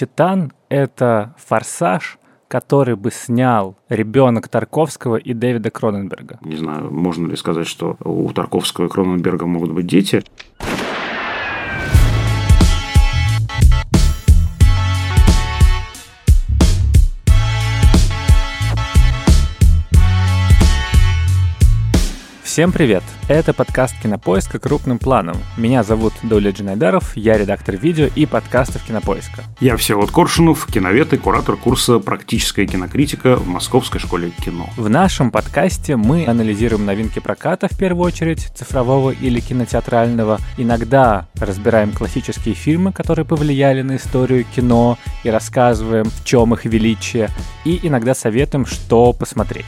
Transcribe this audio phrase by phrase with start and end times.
[0.00, 2.18] «Титан»— это форсаж,
[2.48, 6.38] который бы снял ребенок Тарковского и Дэвида Кроненберга.
[6.40, 10.24] Не знаю, можно ли сказать, что у Тарковского и Кроненберга могут быть дети.
[22.50, 23.04] Всем привет!
[23.28, 25.36] Это подкаст Кинопоиска крупным планом.
[25.56, 29.44] Меня зовут Доля Джинайдаров, я редактор видео и подкастов Кинопоиска.
[29.60, 34.68] Я Всеволод Коршунов, киновед и куратор курса «Практическая кинокритика» в Московской школе кино.
[34.76, 40.40] В нашем подкасте мы анализируем новинки проката, в первую очередь, цифрового или кинотеатрального.
[40.56, 47.30] Иногда разбираем классические фильмы, которые повлияли на историю кино, и рассказываем, в чем их величие,
[47.64, 49.66] и иногда советуем, что посмотреть.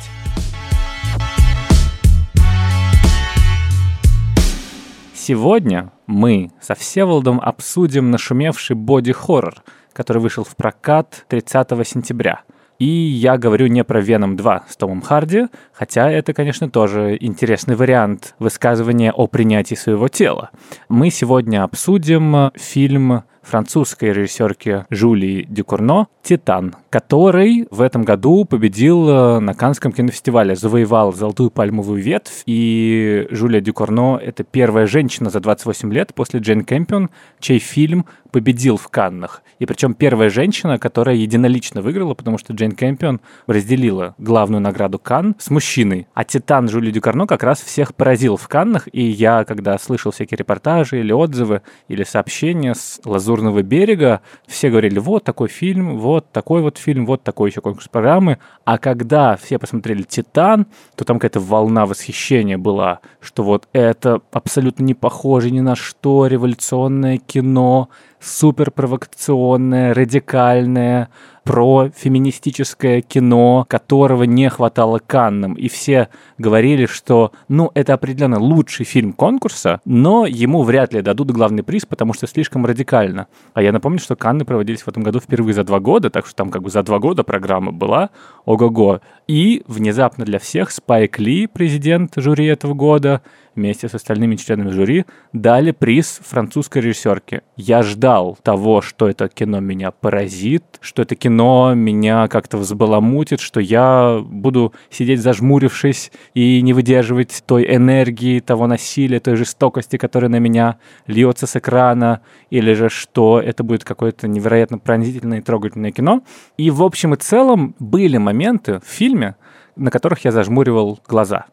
[5.25, 9.63] Сегодня мы со Всеволодом обсудим нашумевший боди-хоррор,
[9.93, 12.41] который вышел в прокат 30 сентября.
[12.81, 17.77] И я говорю не про Веном 2 с Томом Харди, хотя это, конечно, тоже интересный
[17.77, 20.51] вариант высказывания о принятии своего тела.
[20.89, 29.39] Мы сегодня обсудим фильм французской режиссерки Жулии Дюкурно «Титан», который в этом году победил э,
[29.41, 35.93] на Канском кинофестивале, завоевал «Золотую пальмовую ветвь», и Жулия Дюкурно— это первая женщина за 28
[35.93, 39.43] лет после Джейн Кэмпион, чей фильм победил в Каннах.
[39.59, 45.37] И причем первая женщина, которая единолично выиграла, потому что Джейн Кэмпион разделила главную награду Кан
[45.39, 46.09] с мужчиной.
[46.15, 50.39] А Титан Жюли Дюкарно как раз всех поразил в Каннах, и я, когда слышал всякие
[50.39, 53.01] репортажи или отзывы, или сообщения с
[53.33, 57.89] Лазурного берега, все говорили, вот такой фильм, вот такой вот фильм, вот такой еще конкурс
[57.89, 58.39] программы.
[58.65, 60.67] А когда все посмотрели «Титан»,
[60.97, 66.27] то там какая-то волна восхищения была, что вот это абсолютно не похоже ни на что,
[66.27, 67.89] революционное кино,
[68.23, 71.09] супер провокационное, радикальное,
[71.45, 75.55] про феминистическое кино, которого не хватало Каннам.
[75.55, 81.31] И все говорили, что, ну, это определенно лучший фильм конкурса, но ему вряд ли дадут
[81.33, 83.27] главный приз, потому что слишком радикально.
[83.55, 86.37] А я напомню, что Канны проводились в этом году впервые за два года, так что
[86.37, 88.11] там как бы за два года программа была.
[88.45, 89.01] Ого-го.
[89.27, 93.23] И внезапно для всех Спайк Ли, президент жюри этого года,
[93.55, 97.43] вместе с остальными членами жюри дали приз французской режиссерке.
[97.57, 103.61] Я ждал того, что это кино меня поразит, что это кино меня как-то взбаламутит, что
[103.61, 110.39] я буду сидеть зажмурившись и не выдерживать той энергии, того насилия, той жестокости, которая на
[110.39, 116.23] меня льется с экрана, или же что это будет какое-то невероятно пронзительное и трогательное кино.
[116.57, 119.37] И в общем и целом были моменты в фильме,
[119.77, 121.47] на которых я зажмуривал глаза.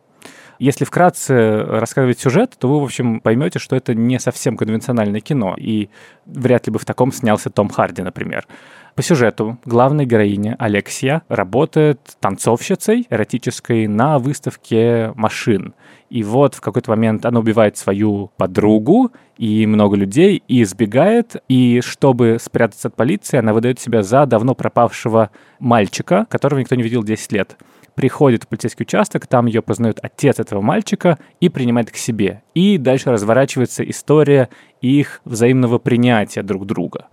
[0.59, 5.55] Если вкратце рассказывать сюжет, то вы, в общем, поймете, что это не совсем конвенциональное кино,
[5.57, 5.87] и
[6.25, 8.45] вряд ли бы в таком снялся Том Харди, например.
[8.93, 15.73] По сюжету главная героиня Алексия работает танцовщицей эротической на выставке машин.
[16.09, 21.37] И вот в какой-то момент она убивает свою подругу и много людей, и избегает.
[21.47, 26.83] И чтобы спрятаться от полиции, она выдает себя за давно пропавшего мальчика, которого никто не
[26.83, 27.55] видел 10 лет
[27.99, 32.43] приходит в полицейский участок, там ее познает отец этого мальчика и принимает к себе.
[32.53, 34.47] И дальше разворачивается история
[34.79, 37.07] их взаимного принятия друг друга.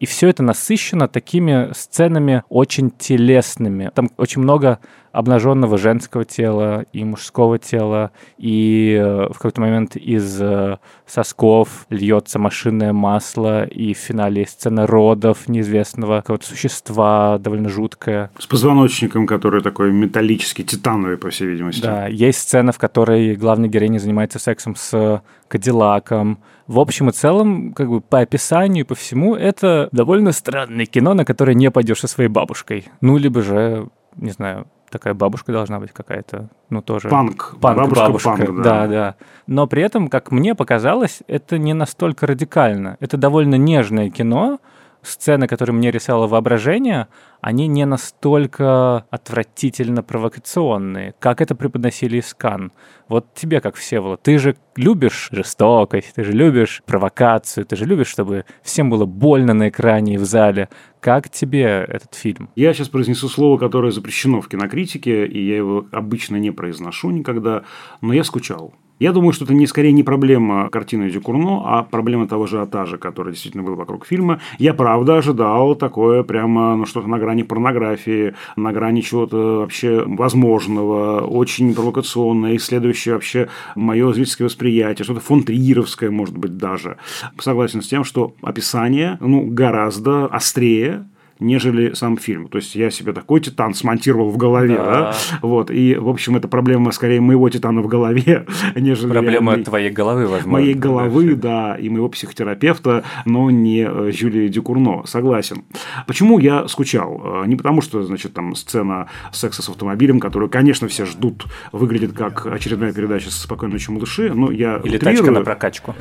[0.00, 3.90] И все это насыщено такими сценами очень телесными.
[3.94, 4.80] Там очень много
[5.12, 12.38] обнаженного женского тела и мужского тела, и э, в какой-то момент из э, сосков льется
[12.38, 18.30] машинное масло, и в финале сцена родов неизвестного какого-то существа, довольно жуткое.
[18.38, 21.82] С позвоночником, который такой металлический, титановый, по всей видимости.
[21.82, 26.38] Да, есть сцена, в которой главная героиня занимается сексом с Кадиллаком.
[26.68, 31.14] В общем и целом, как бы по описанию и по всему, это довольно странное кино,
[31.14, 32.88] на которое не пойдешь со своей бабушкой.
[33.00, 37.08] Ну, либо же, не знаю, такая бабушка должна быть какая-то, ну тоже...
[37.08, 37.56] Панк.
[37.60, 38.36] Панк бабушка, бабушка.
[38.36, 38.62] Панк, да.
[38.62, 39.14] да, да.
[39.46, 42.96] Но при этом, как мне показалось, это не настолько радикально.
[43.00, 44.58] Это довольно нежное кино,
[45.02, 47.08] сцены, которые мне рисовало воображение,
[47.40, 52.72] они не настолько отвратительно провокационные, как это преподносили из Кан.
[53.08, 58.08] Вот тебе как Всеволод, ты же любишь жестокость, ты же любишь провокацию, ты же любишь,
[58.08, 60.68] чтобы всем было больно на экране и в зале.
[61.00, 62.50] Как тебе этот фильм?
[62.54, 67.64] Я сейчас произнесу слово, которое запрещено в кинокритике, и я его обычно не произношу никогда,
[68.00, 68.74] но я скучал.
[69.00, 72.98] Я думаю, что это не скорее не проблема картины Дюкурно, а проблема того же ажиотажа,
[72.98, 74.40] который действительно был вокруг фильма.
[74.58, 81.22] Я правда ожидал такое прямо ну, что-то на грани порнографии, на грани чего-то вообще возможного,
[81.22, 86.98] очень провокационное, исследующее вообще мое зрительское восприятие, что-то фонтриеровское, может быть, даже.
[87.38, 91.06] Согласен с тем, что описание ну, гораздо острее,
[91.40, 92.48] нежели сам фильм.
[92.48, 94.84] То есть я себе такой титан смонтировал в голове, да.
[94.84, 95.14] да?
[95.42, 95.70] Вот.
[95.70, 98.46] И, в общем, это проблема скорее моего титана в голове,
[98.76, 99.64] нежели Проблема реальной...
[99.64, 100.52] твоей головы, возможно.
[100.52, 105.02] Моей головы, да, и моего психотерапевта, но не э, Жюли Дюкурно.
[105.06, 105.64] Согласен.
[106.06, 107.42] Почему я скучал?
[107.42, 112.12] Э, не потому, что, значит, там сцена секса с автомобилем, которую, конечно, все ждут, выглядит
[112.12, 115.16] как очередная передача со «Спокойной ночью, малыши», но я Или утрирую.
[115.16, 115.94] тачка на прокачку.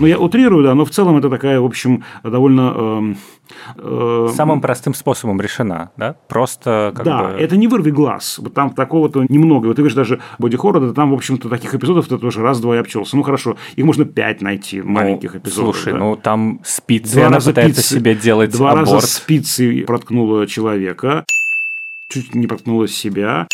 [0.00, 2.72] Ну, я утрирую, да, но в целом это такая, в общем, довольно...
[2.76, 3.14] Э,
[3.76, 6.16] э, Самым простым способом решена, да?
[6.26, 7.38] Просто как Да, бы...
[7.38, 8.38] это не вырви глаз.
[8.38, 9.68] Вот там такого-то немного.
[9.68, 12.78] Вот ты говоришь, даже боди хоррор, там, в общем-то, таких эпизодов ты тоже раз-два и
[12.80, 13.16] обчелся.
[13.16, 15.76] Ну, хорошо, их можно пять найти, ну, маленьких эпизодов.
[15.76, 15.98] Слушай, да?
[16.00, 18.90] ну, там спицы, два она пытается пицы, себе делать Два аборт.
[18.90, 21.24] раза спицы проткнула человека,
[22.08, 23.46] чуть не проткнула себя,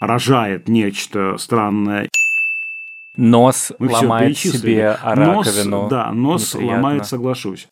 [0.00, 2.08] рожает нечто странное.
[3.16, 5.82] Нос Мы ломает себе раковину.
[5.82, 6.76] Нос, да, нос Неприятно.
[6.76, 7.68] ломает, соглашусь.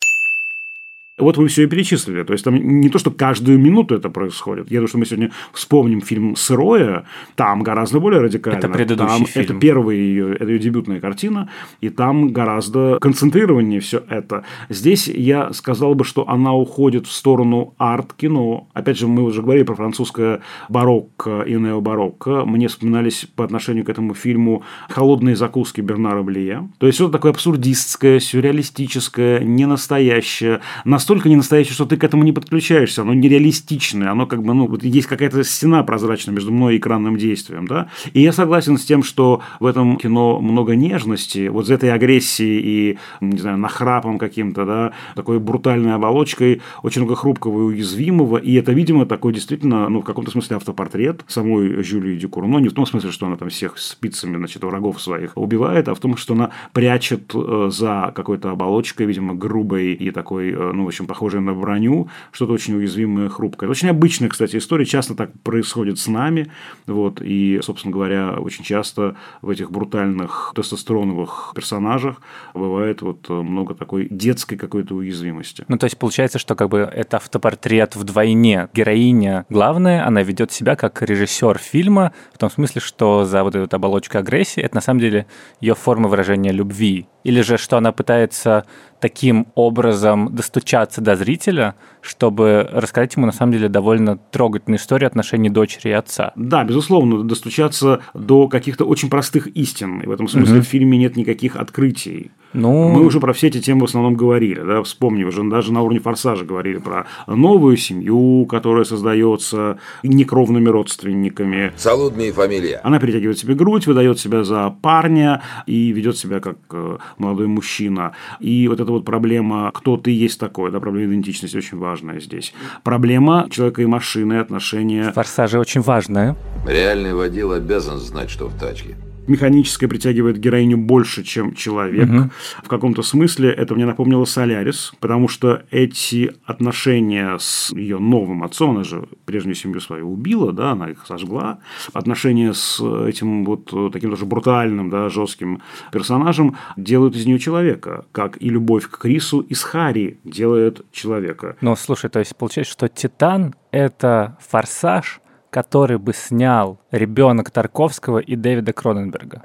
[1.23, 2.23] Вот вы все и перечислили.
[2.23, 4.69] То есть, там не то, что каждую минуту это происходит.
[4.71, 7.05] Я думаю, что мы сегодня вспомним фильм «Сырое».
[7.35, 8.59] Там гораздо более радикально.
[8.59, 9.45] Это предыдущий там, фильм.
[9.45, 11.49] Это первая ее, это ее дебютная картина.
[11.81, 14.43] И там гораздо концентрированнее все это.
[14.69, 18.67] Здесь я сказал бы, что она уходит в сторону арт-кино.
[18.73, 22.45] Опять же, мы уже говорили про французское барокко и необарокко.
[22.45, 26.69] Мне вспоминались по отношению к этому фильму «Холодные закуски» Бернара Блия.
[26.79, 32.31] То есть, что-то такое абсурдистское, сюрреалистическое, ненастоящее, настолько не настоящее, что ты к этому не
[32.31, 36.77] подключаешься, оно нереалистичное, оно как бы, ну, вот есть какая-то стена прозрачная между мной и
[36.77, 41.67] экранным действием, да, и я согласен с тем, что в этом кино много нежности, вот
[41.67, 47.61] за этой агрессии и, не знаю, нахрапом каким-то, да, такой брутальной оболочкой, очень много хрупкого
[47.61, 52.57] и уязвимого, и это, видимо, такой действительно, ну, в каком-то смысле автопортрет самой Жюлии Дюкурно,
[52.57, 55.99] не в том смысле, что она там всех спицами, значит, врагов своих убивает, а в
[55.99, 61.07] том, что она прячет э, за какой-то оболочкой, видимо, грубой и такой, э, ну, общем,
[61.07, 63.67] похожее на броню, что-то очень уязвимое, хрупкое.
[63.67, 66.51] Это очень обычная, кстати, история, часто так происходит с нами,
[66.87, 72.21] вот, и, собственно говоря, очень часто в этих брутальных тестостероновых персонажах
[72.53, 75.65] бывает вот много такой детской какой-то уязвимости.
[75.67, 78.69] Ну, то есть получается, что как бы это автопортрет вдвойне.
[78.73, 83.75] Героиня главная, она ведет себя как режиссер фильма, в том смысле, что за вот эту
[83.75, 85.25] оболочку агрессии это на самом деле
[85.59, 87.07] ее форма выражения любви.
[87.23, 88.65] Или же, что она пытается
[88.99, 95.49] таким образом достучаться до зрителя, чтобы рассказать ему, на самом деле, довольно трогательную историю отношений
[95.49, 96.31] дочери и отца.
[96.35, 99.99] Да, безусловно, достучаться до каких-то очень простых истин.
[100.01, 100.63] И в этом смысле угу.
[100.63, 102.31] в фильме нет никаких открытий.
[102.53, 102.89] Ну...
[102.89, 105.99] Мы уже про все эти темы в основном говорили, да, вспомни, уже даже на уровне
[105.99, 111.73] форсажа говорили про новую семью, которая создается некровными родственниками.
[111.75, 112.79] Салудные фамилия.
[112.83, 118.13] Она перетягивает себе грудь, выдает себя за парня и ведет себя как э, молодой мужчина.
[118.39, 122.53] И вот эта вот проблема, кто ты есть такой, да, проблема идентичности очень важная здесь.
[122.83, 125.11] Проблема человека и машины, отношения.
[125.11, 126.35] Форсажи очень важная.
[126.67, 128.95] Реальный водил обязан знать, что в тачке
[129.27, 132.09] механическое притягивает героиню больше, чем человек.
[132.09, 132.29] Угу.
[132.63, 138.71] В каком-то смысле это мне напомнило Солярис, потому что эти отношения с ее новым отцом,
[138.71, 141.59] она же прежнюю семью свою убила, да, она их сожгла,
[141.93, 145.61] отношения с этим вот таким тоже брутальным, да, жестким
[145.91, 151.55] персонажем делают из нее человека, как и любовь к Крису из Хари делает человека.
[151.61, 155.19] Ну, слушай, то есть получается, что Титан— это форсаж,
[155.53, 159.43] который бы снял ребенок Тарковского и Дэвида Кроненберга.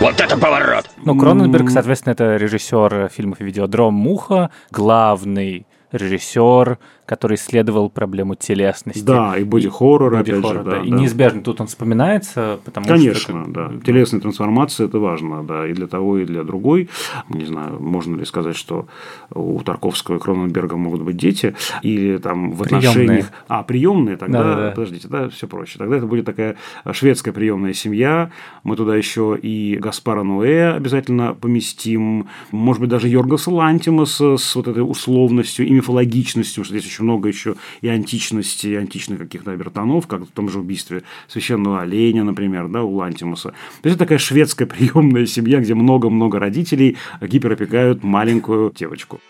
[0.00, 0.88] Вот это поворот!
[1.04, 6.78] Ну, Кроненберг, соответственно, это режиссер фильмов «Видеодром Муха», главный режиссер,
[7.10, 9.02] который исследовал проблему телесности.
[9.02, 10.54] Да, и боди-хоррор, боди опять же.
[10.62, 10.76] Да, да.
[10.78, 13.44] И неизбежно тут он вспоминается, потому Конечно, что...
[13.48, 13.72] да.
[13.84, 16.88] Телесная трансформация– это важно, да, и для того, и для другой.
[17.28, 18.86] Не знаю, можно ли сказать, что
[19.34, 22.94] у Тарковского и Кроненберга могут быть дети, или там в отношениях...
[22.94, 23.24] Приемные.
[23.48, 24.70] А, приемные, тогда, да, да, да.
[24.70, 25.78] подождите, да, все проще.
[25.78, 26.54] Тогда это будет такая
[26.92, 28.30] шведская приемная семья,
[28.62, 34.68] мы туда еще и Гаспара Ноэ обязательно поместим, может быть, даже Йоргаса Лантимаса с вот
[34.68, 39.52] этой условностью и мифологичностью, что здесь еще очень много еще и античности, и античных каких-то
[39.52, 43.50] обертонов, как в том же убийстве священного оленя, например, да, у Лантимуса.
[43.82, 49.20] То есть, это такая шведская приемная семья, где много-много родителей гиперопекают маленькую девочку.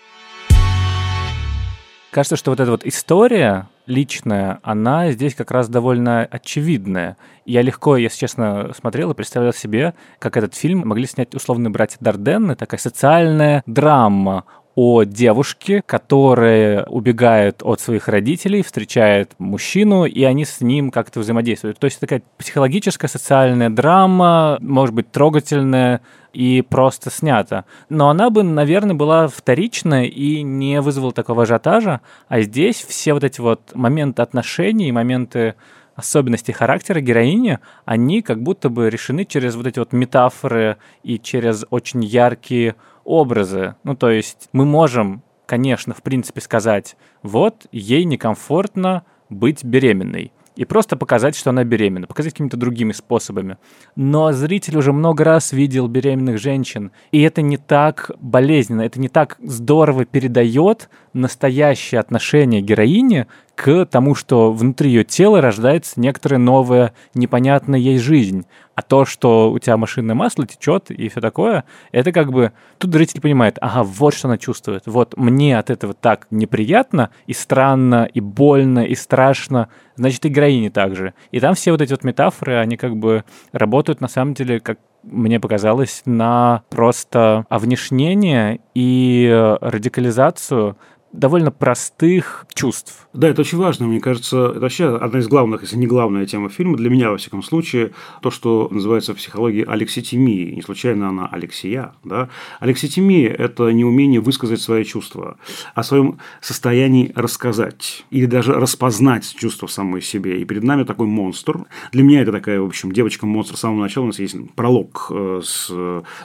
[2.11, 7.17] Кажется, что вот эта вот история личная, она здесь как раз довольно очевидная.
[7.45, 11.99] Я легко, если честно, смотрел и представлял себе, как этот фильм могли снять условные братья
[12.01, 20.45] Дарденны, такая социальная драма о девушке, которая убегает от своих родителей, встречает мужчину, и они
[20.45, 21.79] с ним как-то взаимодействуют.
[21.79, 26.01] То есть такая психологическая социальная драма, может быть, трогательная
[26.33, 27.65] и просто снята.
[27.89, 32.01] Но она бы, наверное, была вторичная и не вызвала такого ажиотажа.
[32.29, 35.57] А здесь все вот эти вот моменты отношений, моменты
[36.01, 41.65] особенности характера героини, они как будто бы решены через вот эти вот метафоры и через
[41.71, 43.77] очень яркие образы.
[43.85, 50.67] Ну, то есть мы можем, конечно, в принципе сказать, вот, ей некомфортно быть беременной и
[50.67, 53.57] просто показать, что она беременна, показать какими-то другими способами.
[53.97, 59.09] Но зритель уже много раз видел беременных женщин, и это не так болезненно, это не
[59.09, 66.95] так здорово передает настоящее отношение героини к тому, что внутри ее тела рождается некоторая новая,
[67.15, 68.47] непонятная ей жизнь.
[68.75, 72.53] А то, что у тебя машинное масло течет и все такое, это как бы...
[72.79, 74.85] Тут зритель понимает, ага, вот что она чувствует.
[74.87, 79.69] Вот мне от этого так неприятно, и странно, и больно, и страшно.
[79.97, 81.13] Значит, и героине также.
[81.31, 84.79] И там все вот эти вот метафоры, они как бы работают на самом деле как
[85.03, 90.77] мне показалось, на просто овнешнение и радикализацию
[91.13, 93.09] довольно простых чувств.
[93.13, 93.87] Да, это очень важно.
[93.87, 97.17] Мне кажется, это вообще одна из главных, если не главная тема фильма, для меня, во
[97.17, 100.55] всяком случае, то, что называется в психологии алекситимией.
[100.55, 101.95] Не случайно она Алексия.
[102.05, 102.29] Да?
[102.61, 105.37] Алекситимия– это неумение высказать свои чувства,
[105.75, 110.41] о своем состоянии рассказать или даже распознать чувства в самой себе.
[110.41, 111.65] И перед нами такой монстр.
[111.93, 114.05] Для меня это такая, в общем, девочка-монстр с самого начала.
[114.05, 115.71] У нас есть пролог э, с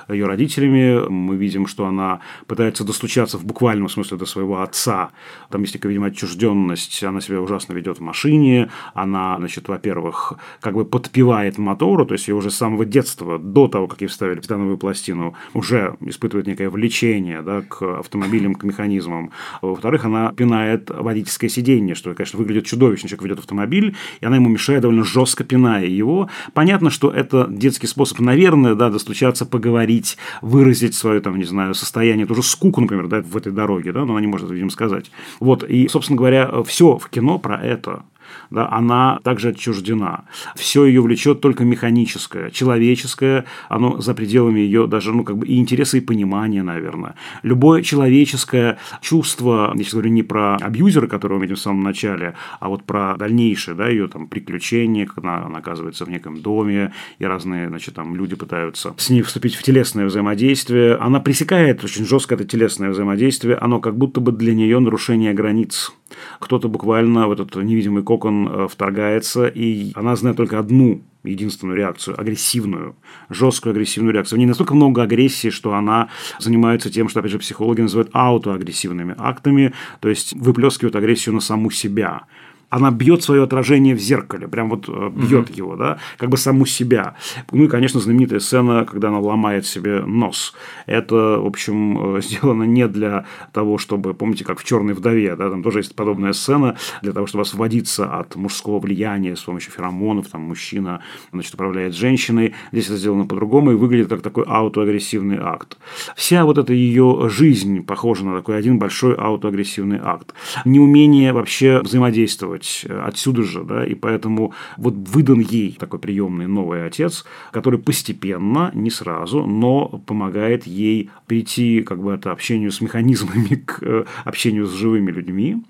[0.09, 1.07] ее родителями.
[1.09, 5.11] Мы видим, что она пытается достучаться в буквальном смысле до своего отца отца.
[5.49, 7.03] Там есть такая, видимо, отчужденность.
[7.03, 8.69] Она себя ужасно ведет в машине.
[8.93, 13.67] Она, значит, во-первых, как бы подпевает мотору, то есть ее уже с самого детства, до
[13.67, 19.31] того, как ей вставили титановую пластину, уже испытывает некое влечение да, к автомобилям, к механизмам.
[19.61, 23.07] Во-вторых, она пинает водительское сиденье, что, конечно, выглядит чудовищно.
[23.07, 26.29] Человек ведет автомобиль, и она ему мешает довольно жестко пиная его.
[26.53, 32.25] Понятно, что это детский способ, наверное, да, достучаться, поговорить, выразить свое, там, не знаю, состояние,
[32.25, 35.11] тоже скуку, например, да, в этой дороге, да, но она не может, видимо, сказать.
[35.39, 38.03] Вот, и, собственно говоря, все в кино про это
[38.49, 40.25] да, она также отчуждена.
[40.55, 45.57] Все ее влечет только механическое, человеческое, оно за пределами ее даже, ну, как бы и
[45.57, 47.15] интереса, и понимания, наверное.
[47.43, 52.35] Любое человеческое чувство, я сейчас говорю не про абьюзера, которого мы видим в самом начале,
[52.59, 56.93] а вот про дальнейшее, да, ее там приключения, как она, она оказывается в неком доме,
[57.19, 60.95] и разные, значит, там люди пытаются с ней вступить в телесное взаимодействие.
[60.95, 65.93] Она пресекает очень жестко это телесное взаимодействие, оно как будто бы для нее нарушение границ.
[66.39, 72.19] Кто-то буквально в этот невидимый кокон э, вторгается, и она знает только одну единственную реакцию,
[72.19, 72.95] агрессивную,
[73.29, 74.37] жесткую агрессивную реакцию.
[74.37, 79.15] В ней настолько много агрессии, что она занимается тем, что, опять же, психологи называют аутоагрессивными
[79.17, 82.23] актами, то есть выплескивают агрессию на саму себя
[82.69, 85.57] она бьет свое отражение в зеркале, прям вот э, бьет угу.
[85.57, 87.15] его, да, как бы саму себя.
[87.51, 90.53] Ну и, конечно, знаменитая сцена, когда она ломает себе нос.
[90.85, 95.49] Это, в общем, э, сделано не для того, чтобы, помните, как в «Черной вдове», да,
[95.49, 100.27] там тоже есть подобная сцена, для того, чтобы освободиться от мужского влияния с помощью феромонов,
[100.27, 102.53] там мужчина, значит, управляет женщиной.
[102.71, 105.77] Здесь это сделано по-другому и выглядит как такой аутоагрессивный акт.
[106.15, 110.33] Вся вот эта ее жизнь похожа на такой один большой аутоагрессивный акт.
[110.65, 116.47] Неумение вообще взаимодействовать действовать э, отсюда же, да, и поэтому вот выдан ей такой приемный
[116.47, 122.81] новый отец, который постепенно, не сразу, но помогает ей перейти как бы от общения с
[122.81, 125.63] механизмами к э, общению с живыми людьми,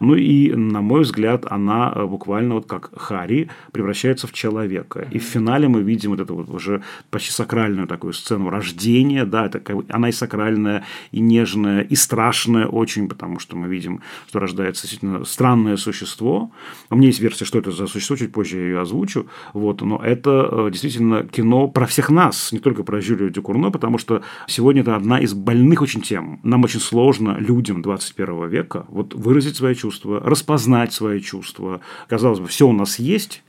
[0.00, 5.06] ну и, на мой взгляд, она э, буквально вот как Хари превращается в человека.
[5.10, 9.46] И в финале мы видим вот эту вот уже почти сакральную такую сцену рождения, да,
[9.46, 14.82] это она и сакральная, и нежная, и страшная очень, потому что мы видим, что рождается
[14.82, 16.50] действительно странное существо.
[16.90, 20.00] У меня есть версия, что это за существо, чуть позже я ее озвучу, вот, но
[20.02, 24.82] это э, действительно кино про всех нас, не только про Жюлию Дюкурно, потому что сегодня
[24.82, 26.40] это одна из больных очень тем.
[26.42, 31.80] Нам очень сложно, людям 21 века, вот выразить свои чувства, распознать свои чувства.
[32.08, 33.42] Казалось бы, все у нас есть,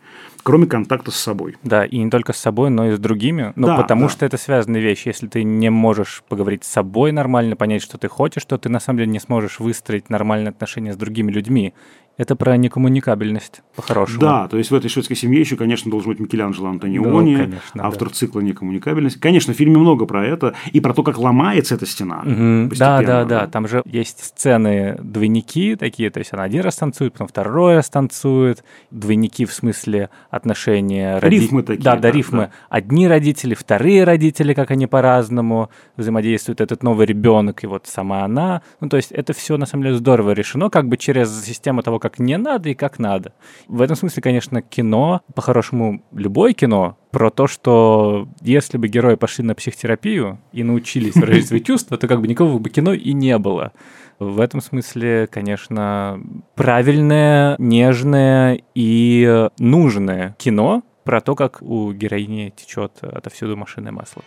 [0.44, 1.58] кроме контакта с собой.
[1.64, 3.52] Да, и не только с собой, но и с другими.
[3.58, 4.10] Ну, да, потому да.
[4.10, 5.10] что это связанные вещи.
[5.10, 8.80] Если ты не можешь поговорить с собой нормально, понять, что ты хочешь, то ты на
[8.80, 11.74] самом деле не сможешь выстроить нормальные отношения с другими людьми.
[12.18, 14.22] Это про некоммуникабельность, по-хорошему.
[14.22, 17.86] Да, то есть в этой шведской семье еще, конечно, должен быть Микеланджело Антониони, Да, конечно,
[17.88, 19.20] автор цикла «Некоммуникабельность».
[19.20, 22.22] Конечно, в фильме много про это, и про то, как ломается эта стена.
[22.24, 22.70] Мгм.
[22.78, 23.48] Да, да, да.
[23.48, 27.90] Там же есть сцены двойники такие, то есть она один раз танцует, потом второй раз
[27.90, 28.64] танцует.
[28.92, 32.38] Двойники в смысле отношения роди- Рифмы такие, Да, да, да, рифмы.
[32.38, 32.52] да.
[32.70, 36.62] Одни родители, вторые родители, как они по-разному взаимодействуют.
[36.62, 38.62] Этот новый ребенок и вот сама она.
[38.80, 42.00] Ну, то есть это все на самом деле здорово решено, как бы через систему того,
[42.06, 43.34] как не надо и как надо.
[43.68, 49.44] В этом смысле, конечно, кино, по-хорошему, любое кино, про то, что если бы герои пошли
[49.44, 53.40] на психотерапию и научились выражать свои чувства, то как бы никакого бы кино и не
[53.40, 53.72] было.
[54.20, 56.22] В этом смысле, конечно,
[56.54, 64.22] правильное, нежное и нужное кино про то, как у героини течет отовсюду машинное масло.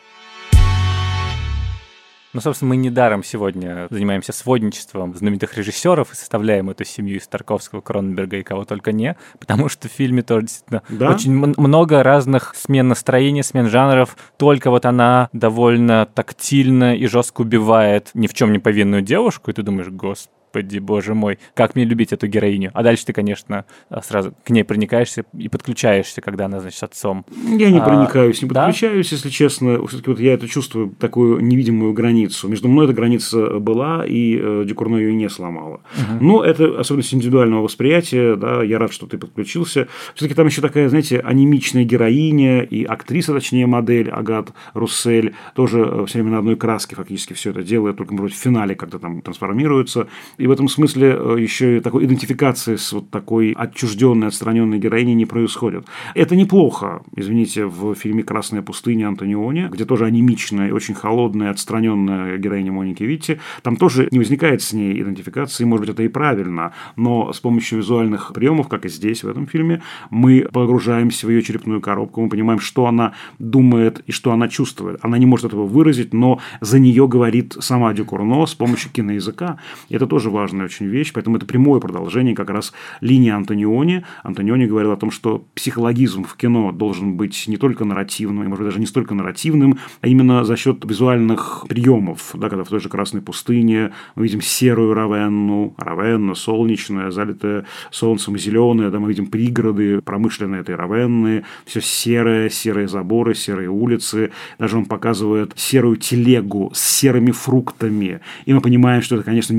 [2.34, 7.80] Ну, собственно, мы недаром сегодня занимаемся сводничеством знаменитых режиссеров и составляем эту семью из Тарковского,
[7.80, 11.10] Кроненберга и кого только не, потому что в фильме тоже действительно Да?
[11.10, 14.16] очень много разных смен настроения, смен жанров.
[14.36, 19.54] Только вот она довольно тактильно и жестко убивает ни в чем не повинную девушку, и
[19.54, 22.70] ты думаешь, господи, боже мой, как мне любить эту героиню.
[22.74, 23.64] А дальше ты, конечно,
[24.02, 27.24] сразу к ней проникаешься и подключаешься, когда она, значит, отцом.
[27.46, 28.64] Я не А, проникаюсь, не да?
[28.66, 29.86] подключаюсь, если честно.
[29.86, 32.48] Все-таки вот я это чувствую, такую невидимую границу.
[32.48, 35.80] Между мной эта граница была, и э, Дюкурно ее не сломала.
[36.20, 39.88] Но это особенность индивидуального восприятия, да, я рад, что ты подключился.
[40.14, 46.18] Все-таки там еще такая, знаете, анемичная героиня и актриса, точнее, модель Агат Руссель, тоже все
[46.18, 49.22] время на одной краске фактически все это делает, только, может быть, в финале как-то там
[49.22, 50.08] трансформируется.
[50.38, 55.14] И в этом смысле э, еще и такой идентификации с вот такой отчужденной, отстраненной героиней
[55.14, 55.86] не происходит.
[56.14, 62.38] Это неплохо, извините, в фильме «Красная пустыня» Антониони, где тоже анемичная и очень холодная, отстраненная
[62.38, 66.72] героиня Моники Витти, там тоже не возникает с ней идентификации, может быть, это и правильно,
[66.96, 71.42] но с помощью визуальных приемов, как и здесь, в этом фильме, мы погружаемся в ее
[71.42, 74.98] черепную коробку, мы понимаем, что она думает и что она чувствует.
[75.02, 79.58] Она не может этого выразить, но за нее говорит сама Дюкурно с помощью киноязыка.
[79.90, 84.04] Это тоже важная очень вещь, поэтому это прямое продолжение как раз линии Антониони.
[84.22, 88.64] Антониони говорил о том, что психологизм в кино должен быть не только нарративным, и, может
[88.64, 92.30] быть, даже не столько нарративным, а именно за счет визуальных приемов.
[92.34, 98.38] Да, когда в той же «Красной пустыне» мы видим серую Равенну, Равенна солнечная, залитая солнцем
[98.38, 104.30] зеленая, да, мы видим пригороды промышленные этой Равенны, все серое, серые заборы, серые улицы.
[104.58, 108.20] Даже он показывает серую телегу с серыми фруктами.
[108.46, 109.52] И мы понимаем, что это, конечно,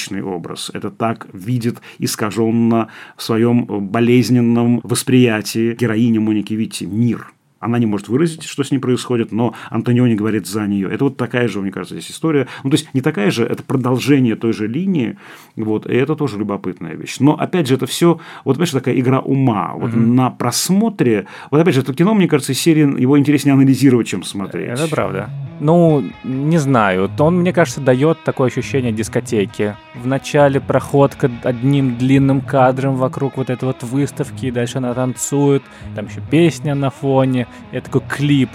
[0.00, 0.70] нереалистичный образ.
[0.72, 7.32] Это так видит искаженно в своем болезненном восприятии героиня Моники Витти мир.
[7.60, 10.88] Она не может выразить, что с ней происходит, но Антониони говорит за нее.
[10.90, 12.48] Это вот такая же, мне кажется, здесь история.
[12.64, 15.18] Ну, то есть, не такая же, это продолжение той же линии.
[15.56, 17.18] Вот, и это тоже любопытная вещь.
[17.20, 19.74] Но, опять же, это все, вот, понимаешь, такая игра ума.
[19.74, 24.06] Вот на просмотре, вот, опять же, это кино, мне кажется, из серии его интереснее анализировать,
[24.06, 24.70] чем смотреть.
[24.70, 25.28] Это правда.
[25.60, 27.10] Ну, не знаю.
[27.18, 29.76] Он, мне кажется, дает такое ощущение дискотеки.
[29.94, 35.62] Вначале проходка одним длинным кадром вокруг вот этой вот выставки, и дальше она танцует,
[35.94, 38.50] там еще песня на фоне, это такой клип.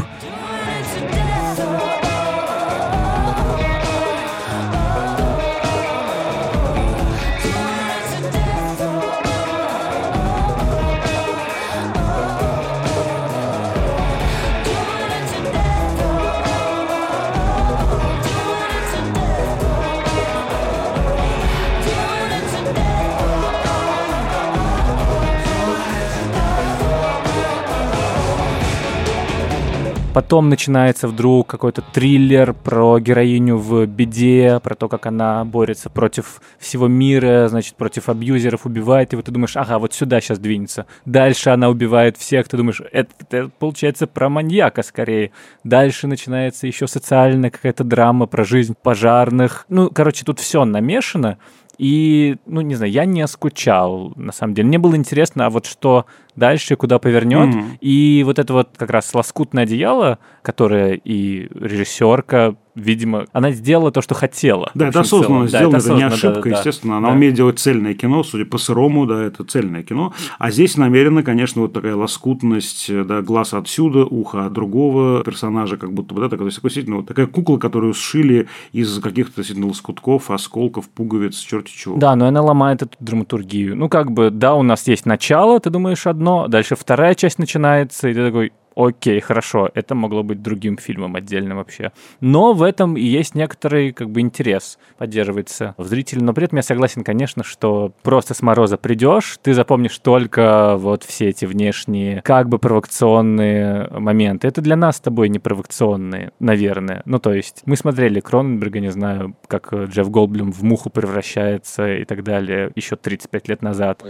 [30.15, 36.41] Потом начинается вдруг какой-то триллер про героиню в беде, про то, как она борется против
[36.57, 39.21] всего мира, значит, против абьюзеров, убивает его.
[39.21, 40.85] Ты думаешь, ага, вот сюда сейчас двинется.
[41.03, 42.47] Дальше она убивает всех.
[42.47, 45.31] Ты думаешь, это, это получается про маньяка скорее.
[45.65, 49.65] Дальше начинается еще социальная какая-то драма про жизнь пожарных.
[49.67, 51.39] Ну, короче, тут все намешано.
[51.77, 54.69] И, ну, не знаю, я не скучал, на самом деле.
[54.69, 57.47] Мне было интересно, а вот что дальше, куда повернет.
[57.47, 57.77] Мгм.
[57.81, 64.01] И вот это вот как раз лоскутное одеяло, которое и режиссерка, видимо, она сделала то,
[64.01, 64.69] что хотела.
[64.73, 65.49] Да, это осознанно целом.
[65.49, 66.97] Да, сделано, это это, не ошибка, да, да, естественно.
[66.97, 67.13] Она да.
[67.15, 70.13] умеет делать цельное кино, судя по сырому, да, это цельное кино.
[70.37, 75.93] А здесь намеренно, конечно, вот такая лоскутность, да, глаз отсюда, ухо от другого персонажа, как
[75.93, 80.89] будто бы, да, такая, действительно, вот такая кукла, которую сшили из каких-то действительно лоскутков, осколков,
[80.89, 81.97] пуговиц, черти чего.
[81.97, 83.75] Да, но она ломает эту драматургию.
[83.75, 88.07] Ну, как бы, да, у нас есть начало, ты думаешь одно, дальше вторая часть начинается,
[88.07, 91.91] и ты такой, окей, хорошо, это могло быть другим фильмом отдельно вообще.
[92.19, 96.21] Но в этом и есть некоторый как бы интерес поддерживается в зрителе.
[96.21, 101.03] Но при этом я согласен, конечно, что просто с мороза придешь, ты запомнишь только вот
[101.03, 104.47] все эти внешние как бы провокационные моменты.
[104.47, 107.01] Это для нас с тобой не провокационные, наверное.
[107.05, 112.05] Ну, то есть мы смотрели Кроненберга, не знаю, как Джефф Голдблюм в муху превращается и
[112.05, 114.03] так далее еще 35 лет назад.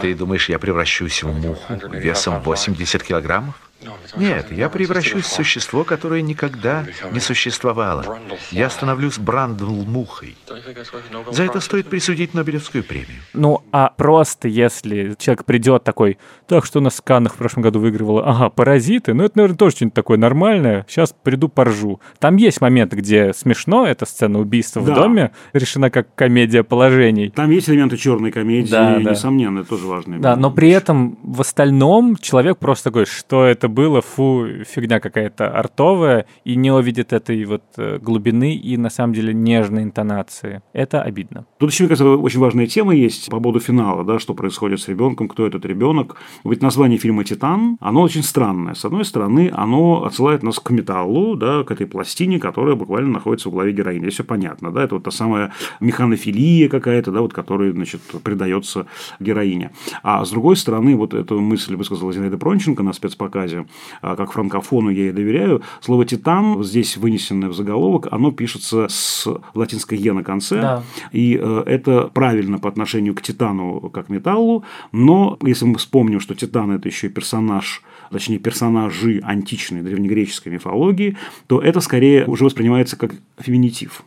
[0.00, 3.67] Ты думаешь, я превращусь в муху весом 80 килограммов?
[4.16, 8.18] Нет, я превращусь в существо, которое никогда не существовало.
[8.50, 10.36] Я становлюсь Брандл-мухой.
[11.30, 13.20] За это стоит присудить Нобелевскую премию.
[13.32, 18.26] Ну, а просто если человек придет такой, так что на сканах в прошлом году выигрывала,
[18.26, 22.00] ага, паразиты, ну это, наверное, тоже что-нибудь такое нормальное, сейчас приду поржу.
[22.18, 24.92] Там есть момент, где смешно, эта сцена убийства да.
[24.92, 27.30] в доме решена как комедия положений.
[27.34, 29.10] Там есть элементы черной комедии, да, да.
[29.10, 30.18] несомненно, это тоже важно.
[30.18, 35.50] Да, но при этом в остальном человек просто такой, что это было, фу, фигня какая-то
[35.50, 40.62] артовая, и не увидит этой вот э, глубины и, на самом деле, нежной интонации.
[40.72, 41.46] Это обидно.
[41.58, 44.88] Тут еще, мне кажется, очень важная тема есть по поводу финала, да, что происходит с
[44.88, 46.16] ребенком, кто этот ребенок.
[46.44, 48.74] Ведь название фильма «Титан», оно очень странное.
[48.74, 53.48] С одной стороны, оно отсылает нас к металлу, да, к этой пластине, которая буквально находится
[53.48, 54.00] в голове героини.
[54.00, 58.86] Здесь все понятно, да, это вот та самая механофилия какая-то, да, вот, которая, значит, придается
[59.20, 59.70] героине.
[60.02, 63.57] А с другой стороны, вот эту мысль высказала Зинаида Пронченко на спецпоказе,
[64.02, 65.62] а, как франкофону я ей доверяю.
[65.80, 70.60] Слово «титан», здесь вынесенное в заголовок, оно пишется с латинской «е» на конце.
[70.60, 70.82] Да.
[71.12, 74.64] И э, это правильно по отношению к титану как металлу.
[74.92, 81.16] Но если мы вспомним, что титан– это еще и персонаж точнее персонажи античной древнегреческой мифологии,
[81.46, 84.02] то это скорее уже воспринимается как феминитив.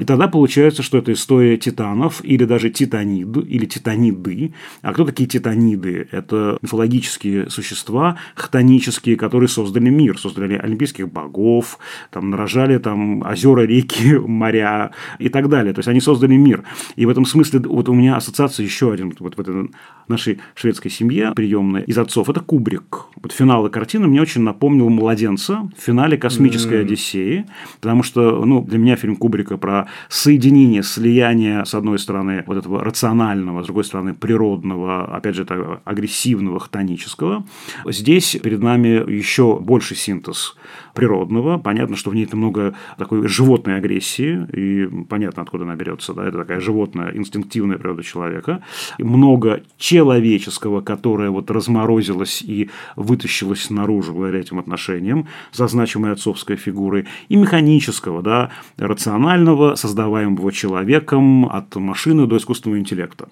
[0.00, 4.52] И тогда получается, что это история титанов или даже титанид, или титаниды.
[4.82, 6.08] А кто такие титаниды?
[6.10, 11.78] Это мифологические существа, хтонические, которые создали мир, создали олимпийских богов,
[12.10, 15.74] там, нарожали там, озера, реки, моря и так далее.
[15.74, 16.64] То есть, они создали мир.
[16.96, 19.70] И в этом смысле вот у меня ассоциация еще один вот в этой
[20.08, 22.28] нашей шведской семье приемной из отцов.
[22.28, 23.06] Это Кубрик.
[23.22, 26.80] Вот финал картины мне очень напомнил «Младенца» в финале «Космической mm.
[26.80, 27.46] Одиссеи»,
[27.80, 32.56] потому что ну, для меня фильм Кубрик Кубрика про соединение, слияние, с одной стороны, вот
[32.56, 37.44] этого рационального, с другой стороны, природного, опять же, это агрессивного, хтонического.
[37.86, 40.56] Здесь перед нами еще больше синтез
[40.94, 41.58] природного.
[41.58, 46.14] Понятно, что в ней много такой животной агрессии, и понятно, откуда она берется.
[46.14, 46.26] Да?
[46.26, 48.62] Это такая животная, инстинктивная природа человека.
[48.98, 56.56] И много человеческого, которое вот разморозилось и вытащилось наружу благодаря этим отношениям за значимой отцовской
[56.56, 59.29] фигурой, и механического, да, рационального,
[59.76, 63.28] создаваемого человеком от машины до искусственного интеллекта.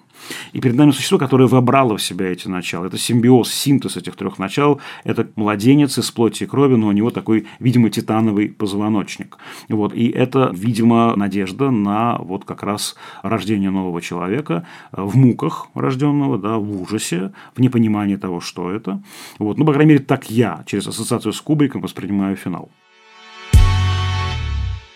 [0.53, 2.85] И перед нами существо, которое вобрало в себя эти начала.
[2.85, 4.79] Это симбиоз, синтез этих трех начал.
[5.03, 9.37] Это младенец из плоти и крови, но у него такой видимо, титановый позвоночник.
[9.69, 9.93] Вот.
[9.93, 16.57] И это, видимо, надежда на вот как раз рождение нового человека в муках рожденного, да,
[16.57, 19.01] в ужасе, в непонимании того, что это.
[19.37, 19.57] Вот.
[19.57, 22.69] Ну, по крайней мере, так я через ассоциацию с Кубриком воспринимаю финал.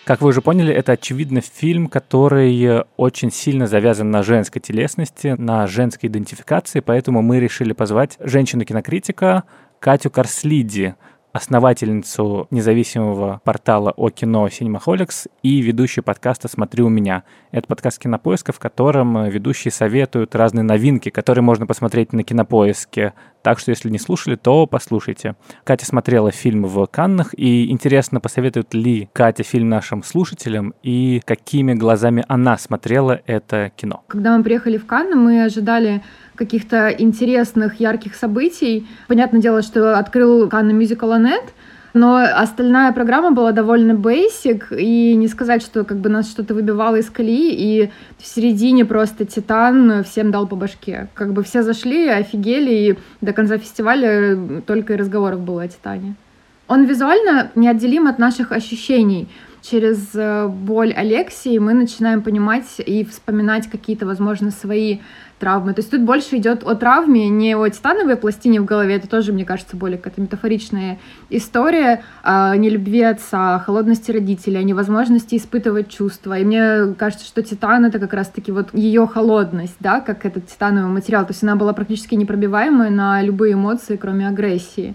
[0.04, 5.66] Как вы уже поняли, это, очевидно, фильм, который очень сильно завязан на женской телесности, на
[5.66, 9.44] женской идентификации, поэтому мы решили позвать женщину-кинокритика
[9.80, 10.94] Катю Карслиди,
[11.32, 17.24] основательницу независимого портала о кино Cinemaholics и ведущую подкаста «Смотри у меня».
[17.50, 23.14] Это подкаст Кинопоиска, в котором ведущие советуют разные новинки, которые можно посмотреть на Кинопоиске.
[23.44, 25.36] Так что, если не слушали, то послушайте.
[25.64, 31.74] Катя смотрела фильм в Каннах, и интересно, посоветует ли Катя фильм нашим слушателям и какими
[31.74, 34.02] глазами она смотрела это кино.
[34.08, 36.02] Когда мы приехали в Канны, мы ожидали
[36.36, 38.86] каких-то интересных, ярких событий.
[39.08, 41.50] Понятное дело, что открыл Канна Musical Net,
[41.94, 46.96] но остальная программа была довольно basic, и не сказать, что как бы нас что-то выбивало
[46.96, 51.08] из колеи, и в середине просто Титан всем дал по башке.
[51.14, 56.16] Как бы все зашли, офигели, и до конца фестиваля только и разговоров было о Титане.
[56.66, 59.28] Он визуально неотделим от наших ощущений.
[59.64, 64.98] Через э, боль Алексии мы начинаем понимать и вспоминать какие-то, возможно, свои
[65.38, 65.72] травмы.
[65.72, 69.32] То есть тут больше идет о травме, не о титановой пластине в голове, это тоже,
[69.32, 70.98] мне кажется, более какая-то метафоричная
[71.30, 76.38] история о нелюбви отца, о холодности родителей, о невозможности испытывать чувства.
[76.38, 80.92] И мне кажется, что титан— это как раз-таки вот ее холодность, да, как этот титановый
[80.92, 81.24] материал.
[81.24, 84.94] То есть она была практически непробиваемая на любые эмоции, кроме агрессии.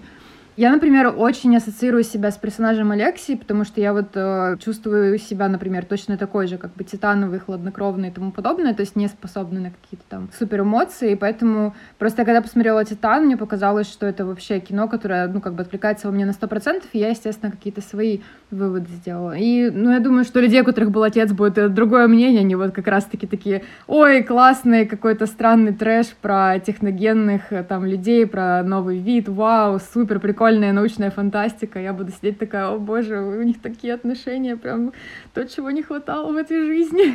[0.60, 5.48] Я, например, очень ассоциирую себя с персонажем Алексии, потому что я вот э, чувствую себя,
[5.48, 9.62] например, точно такой же, как бы титановый, хладнокровный и тому подобное, то есть не способный
[9.62, 14.26] на какие-то там супер эмоции, и поэтому просто когда посмотрела «Титан», мне показалось, что это
[14.26, 17.80] вообще кино, которое, ну, как бы откликается во мне на 100%, и я, естественно, какие-то
[17.80, 18.18] свои
[18.50, 19.38] выводы сделала.
[19.38, 22.72] И, ну, я думаю, что людей, у которых был отец, будет другое мнение, они вот
[22.72, 28.98] как раз-таки такие, ой, классный какой-то странный трэш про техногенных э, там людей, про новый
[28.98, 31.78] вид, вау, супер прикольная научная фантастика.
[31.78, 34.92] Я буду сидеть такая, о боже, у них такие отношения, прям
[35.32, 37.14] то, чего не хватало в этой жизни.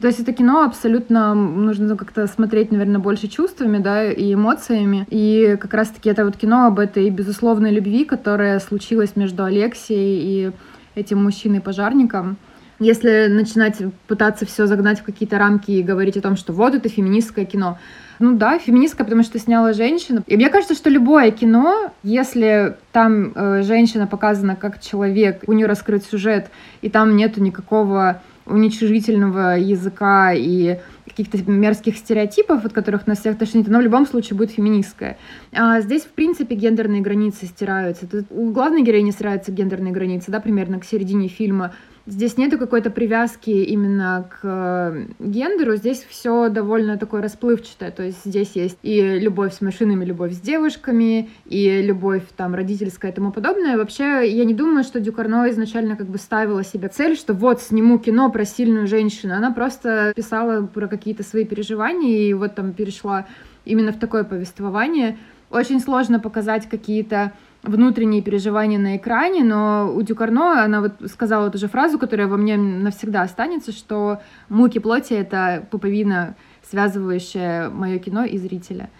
[0.00, 5.04] То есть это кино абсолютно нужно как-то смотреть, наверное, больше чувствами, да, и эмоциями.
[5.10, 10.52] И как раз-таки это вот кино об этой безусловной любви, которая случилась между Алексией и
[10.94, 12.36] этим мужчиной-пожарником.
[12.78, 16.88] Если начинать пытаться все загнать в какие-то рамки и говорить о том, что вот это
[16.88, 17.78] феминистское кино,
[18.18, 20.22] ну да, феминистское, потому что сняла женщина.
[20.26, 25.66] И мне кажется, что любое кино, если там э, женщина показана как человек, у нее
[25.66, 26.50] раскрыт сюжет,
[26.82, 33.68] и там нету никакого уничижительного языка и каких-то мерзких стереотипов, от которых нас всех тошнит,
[33.68, 35.16] оно в любом случае будет феминистское.
[35.52, 38.06] А здесь, в принципе, гендерные границы стираются.
[38.06, 41.72] Тут у главной героини стираются гендерные границы, да, примерно к середине фильма.
[42.06, 48.24] Здесь нету какой-то привязки именно к э, гендеру, здесь все довольно такое расплывчатое, то есть
[48.24, 53.32] здесь есть и любовь с машинами, любовь с девушками, и любовь там родительская и тому
[53.32, 53.76] подобное.
[53.76, 57.98] Вообще, я не думаю, что Дюкарно изначально как бы ставила себе цель, что вот сниму
[57.98, 59.34] кино про сильную женщину.
[59.34, 63.26] Она просто писала про какие-то свои переживания и вот там перешла
[63.64, 65.18] именно в такое повествование.
[65.50, 67.32] Очень сложно показать какие-то
[67.66, 72.36] внутренние переживания на экране, но у Дюкарно она вот сказала ту же фразу, которая во
[72.36, 76.36] мне навсегда останется, что муки плоти— это пуповина,
[76.68, 78.90] связывающая мое кино и зрителя.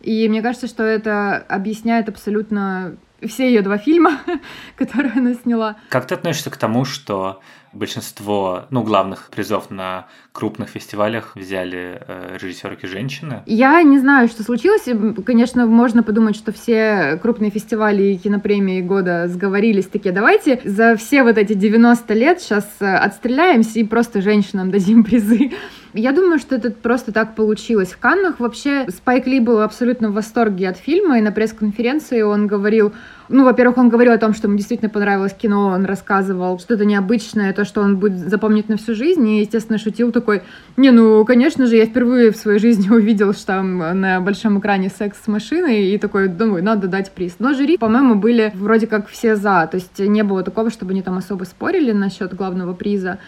[0.00, 4.20] И мне кажется, что это объясняет абсолютно все ее два фильма,
[4.76, 5.76] которые она сняла.
[5.88, 7.40] Как ты относишься к тому, что
[7.74, 13.42] большинство, ну, главных призов на крупных фестивалях взяли э, режиссерки женщины?
[13.46, 14.84] Я не знаю, что случилось.
[15.24, 21.22] Конечно, можно подумать, что все крупные фестивали и кинопремии года сговорились такие, давайте за все
[21.22, 25.52] вот эти 90 лет сейчас э, отстреляемся и просто женщинам дадим призы.
[25.96, 27.92] Я думаю, что это просто так получилось.
[27.92, 32.48] В Каннах вообще Спайк Ли был абсолютно в восторге от фильма, и на пресс-конференции он
[32.48, 32.92] говорил,
[33.28, 37.52] ну, во-первых, он говорил о том, что ему действительно понравилось кино, он рассказывал что-то необычное,
[37.52, 40.42] то, что он будет запомнить на всю жизнь, и, естественно, шутил такой,
[40.76, 44.90] не, ну, конечно же, я впервые в своей жизни увидел, что там на большом экране
[44.90, 47.36] секс с машиной, и такой, думаю, надо дать приз.
[47.38, 51.02] Но жюри, по-моему, были вроде как все за, то есть не было такого, чтобы они
[51.02, 53.20] там особо спорили насчет главного приза.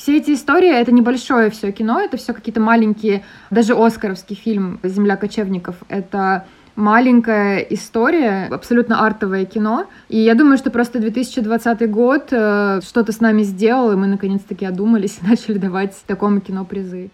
[0.00, 5.18] Все эти истории— это небольшое все кино, это все какие-то маленькие, даже оскаровский фильм «Земля
[5.18, 9.88] кочевников»— это маленькая история, абсолютно артовое кино.
[10.08, 14.64] И я думаю, что просто 2020 год э, что-то с нами сделал, и мы наконец-таки
[14.64, 17.10] одумались и начали давать такому кино призы.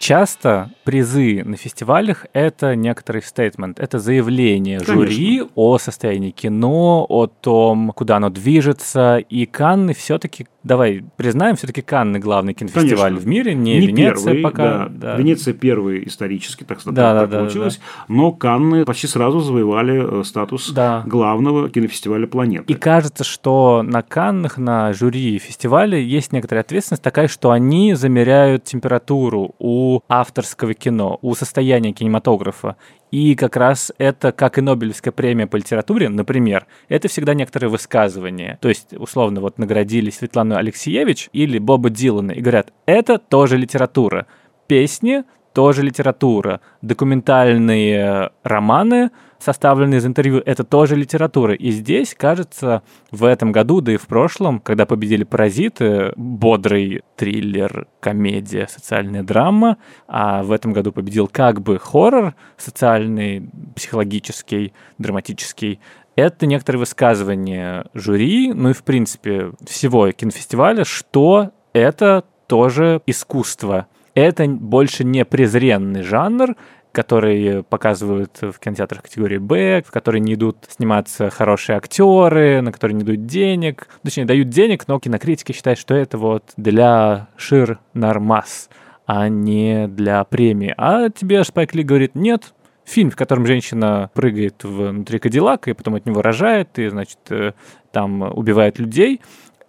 [0.00, 4.94] Часто призы на фестивалях— это некоторый стейтмент, это заявление Конечно.
[4.94, 11.56] жюри о состоянии кино, о том, куда оно движется, и Канны все таки давай признаем,
[11.56, 13.20] все-таки Канны главный кинофестиваль Конечно.
[13.20, 14.88] в мире, не, не Венеция первый, пока.
[14.88, 14.88] Да.
[14.88, 15.16] Да.
[15.16, 17.76] Венеция первый исторически, так, да, так, да, так да, получилось.
[17.76, 18.04] Да.
[18.08, 21.02] Но Канны почти сразу завоевали э, статус да.
[21.06, 22.72] главного кинофестиваля планеты.
[22.72, 28.64] И кажется, что на Каннах, на жюри фестиваля есть некоторая ответственность такая, что они замеряют
[28.64, 32.76] температуру у авторского кино, у состояния кинематографа.
[33.10, 38.58] И как раз это, как и Нобелевская премия по литературе, например, это всегда некоторые высказывания.
[38.60, 44.26] То есть, условно, вот наградили Светлану Алексеевич или Боба Дилана и говорят, это тоже литература.
[44.66, 46.60] Песни тоже литература.
[46.82, 51.54] Документальные романы, составленные из интервью, это тоже литература.
[51.54, 57.86] И здесь, кажется, в этом году, да и в прошлом, когда победили «Паразиты», бодрый триллер,
[58.00, 65.80] комедия, социальная драма, а в этом году победил как бы хоррор, социальный, психологический, драматический,
[66.16, 74.46] это некоторые высказывания жюри, ну и, в принципе, всего кинофестиваля, что это тоже искусство это
[74.46, 76.56] больше не презренный жанр,
[76.92, 82.96] который показывают в кинотеатрах категории Б, в который не идут сниматься хорошие актеры, на которые
[82.96, 83.88] не идут денег.
[84.02, 88.68] Точнее, дают денег, но кинокритики считают, что это вот для шир нормас,
[89.06, 90.74] а не для премии.
[90.76, 95.94] А тебе Спайк Ли говорит, нет, фильм, в котором женщина прыгает внутри Кадиллака и потом
[95.94, 97.52] от него рожает, и, значит, э,
[97.92, 99.20] там убивает людей,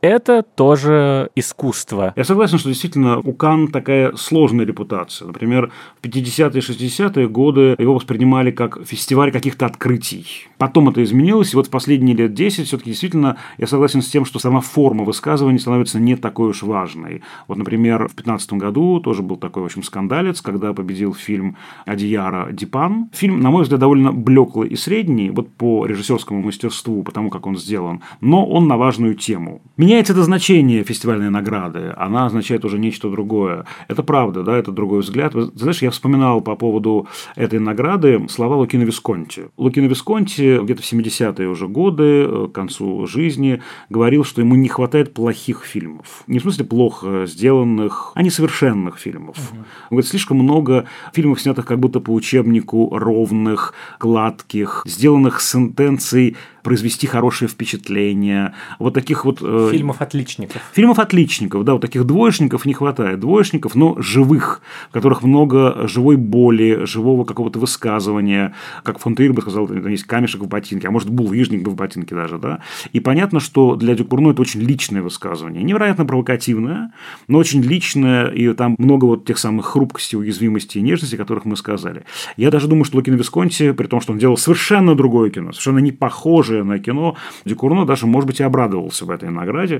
[0.01, 2.13] это тоже искусство.
[2.15, 5.27] Я согласен, что действительно у Кан такая сложная репутация.
[5.27, 10.47] Например, в 50-е и 60-е годы его воспринимали как фестиваль каких-то открытий.
[10.57, 14.25] Потом это изменилось, и вот в последние лет 10 все-таки действительно я согласен с тем,
[14.25, 17.21] что сама форма высказывания становится не такой уж важной.
[17.47, 22.51] Вот, например, в 15 году тоже был такой, в общем, скандалец, когда победил фильм Адияра
[22.51, 23.09] Дипан.
[23.13, 27.57] Фильм, на мой взгляд, довольно блеклый и средний, вот по режиссерскому мастерству, потому как он
[27.57, 29.61] сделан, но он на важную тему.
[29.91, 33.65] Меняется это значение фестивальной награды, она означает уже нечто другое.
[33.89, 35.33] Это правда, да, это другой взгляд.
[35.33, 39.49] Знаешь, я вспоминал по поводу этой награды слова Лукино Висконти.
[39.57, 44.69] Лукино Висконти где-то в 70-е уже годы, э, к концу жизни, говорил, что ему не
[44.69, 46.23] хватает плохих фильмов.
[46.25, 49.35] Не в смысле плохо сделанных, а несовершенных фильмов.
[49.35, 49.57] Угу.
[49.57, 56.37] Он говорит, слишком много фильмов, снятых как будто по учебнику, ровных, гладких, сделанных с интенцией
[56.63, 58.53] произвести хорошее впечатление.
[58.79, 59.39] Вот таких вот...
[59.41, 60.61] Э, фильмов отличников.
[60.73, 63.19] Фильмов отличников, да, вот таких двоечников не хватает.
[63.19, 68.53] Двоечников, но живых, в которых много живой боли, живого какого-то высказывания.
[68.83, 71.75] Как фон Триер бы сказал, там есть камешек в ботинке, а может, булыжник бы в
[71.75, 72.59] ботинке даже, да.
[72.93, 75.63] И понятно, что для Дюкурно это очень личное высказывание.
[75.63, 76.91] Невероятно провокативное,
[77.27, 81.45] но очень личное, и там много вот тех самых хрупкостей, уязвимости и нежности, о которых
[81.45, 82.03] мы сказали.
[82.37, 85.79] Я даже думаю, что Лукино Висконти, при том, что он делал совершенно другое кино, совершенно
[85.79, 87.15] не похоже похожее на кино,
[87.45, 89.70] Дюкурно даже, может быть, и обрадовался в этой награде,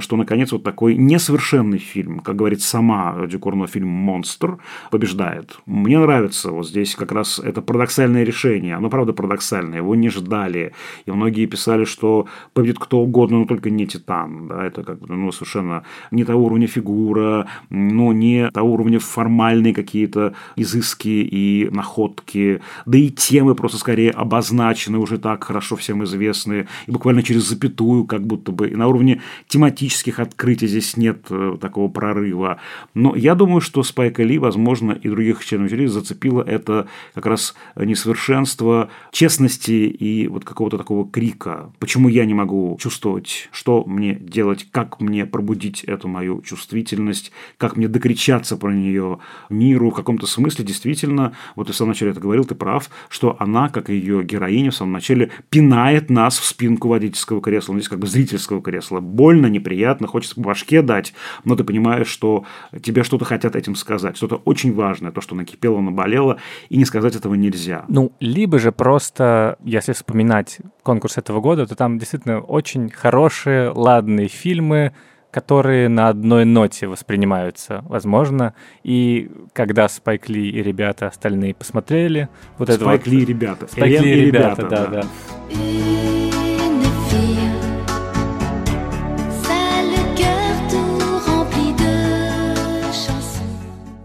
[0.00, 4.58] что, наконец, вот такой несовершенный фильм, как говорит сама Дюкурно, фильм «Монстр»,
[4.90, 5.58] побеждает.
[5.66, 8.76] Мне нравится вот здесь как раз это парадоксальное решение.
[8.76, 9.78] Оно, правда, парадоксальное.
[9.78, 10.72] Его не ждали.
[11.06, 14.48] И многие писали, что победит кто угодно, но только не Титан.
[14.48, 19.74] Да, это как бы ну, совершенно не того уровня фигура, но не того уровня формальные
[19.74, 22.60] какие-то изыски и находки.
[22.86, 27.48] Да и темы просто скорее обозначены уже так хорошо всем известны известные, и буквально через
[27.48, 28.68] запятую, как будто бы.
[28.68, 32.58] И на уровне тематических открытий здесь нет э, такого прорыва.
[32.94, 37.54] Но я думаю, что Спайка Ли, возможно, и других членов жюри зацепило это как раз
[37.76, 41.72] несовершенство честности и вот какого-то такого крика.
[41.78, 47.76] Почему я не могу чувствовать, что мне делать, как мне пробудить эту мою чувствительность, как
[47.76, 49.18] мне докричаться про нее
[49.50, 49.90] миру.
[49.90, 53.68] В каком-то смысле действительно, вот ты в самом начале это говорил, ты прав, что она,
[53.68, 57.88] как и ее героиня в самом начале, пинает нас в спинку водительского кресла, ну, здесь
[57.88, 59.00] как бы зрительского кресла.
[59.00, 61.12] Больно, неприятно, хочется по башке дать,
[61.44, 62.44] но ты понимаешь, что
[62.82, 67.16] тебе что-то хотят этим сказать, что-то очень важное, то, что накипело, наболело, и не сказать
[67.16, 67.84] этого нельзя.
[67.88, 74.28] Ну, либо же просто, если вспоминать конкурс этого года, то там действительно очень хорошие, ладные
[74.28, 74.92] фильмы,
[75.30, 78.54] которые на одной ноте воспринимаются, возможно.
[78.82, 83.06] И когда Спайк Ли и ребята остальные посмотрели, вот Спайк это вот...
[83.06, 83.66] Ли и ребята.
[83.66, 85.02] Спайк Ли и ребята, ребята, да, да.
[85.02, 86.05] да.